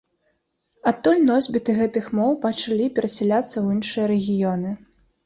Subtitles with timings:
[0.91, 4.71] Адтуль носьбіты гэтых моў пачалі перасяляцца ў іншыя рэгіёны.